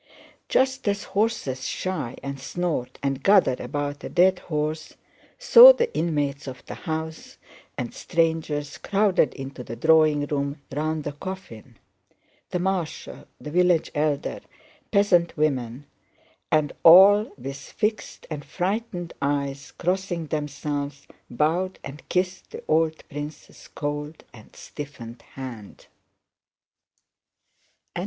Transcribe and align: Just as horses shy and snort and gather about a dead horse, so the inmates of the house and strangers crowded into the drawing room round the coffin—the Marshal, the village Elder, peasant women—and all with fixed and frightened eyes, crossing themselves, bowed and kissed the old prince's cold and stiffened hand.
Just 0.49 0.87
as 0.87 1.03
horses 1.03 1.67
shy 1.67 2.15
and 2.23 2.39
snort 2.39 2.97
and 3.03 3.21
gather 3.21 3.55
about 3.59 4.03
a 4.03 4.09
dead 4.09 4.39
horse, 4.39 4.95
so 5.37 5.71
the 5.73 5.95
inmates 5.95 6.47
of 6.47 6.65
the 6.65 6.73
house 6.73 7.37
and 7.77 7.93
strangers 7.93 8.79
crowded 8.79 9.31
into 9.35 9.63
the 9.63 9.75
drawing 9.75 10.25
room 10.25 10.59
round 10.71 11.03
the 11.03 11.11
coffin—the 11.11 12.57
Marshal, 12.57 13.27
the 13.39 13.51
village 13.51 13.91
Elder, 13.93 14.39
peasant 14.89 15.37
women—and 15.37 16.73
all 16.81 17.31
with 17.37 17.57
fixed 17.57 18.25
and 18.31 18.43
frightened 18.43 19.13
eyes, 19.21 19.69
crossing 19.71 20.25
themselves, 20.25 21.05
bowed 21.29 21.77
and 21.83 22.01
kissed 22.09 22.49
the 22.49 22.63
old 22.67 23.07
prince's 23.07 23.67
cold 23.67 24.23
and 24.33 24.55
stiffened 24.55 25.21
hand. 25.35 25.85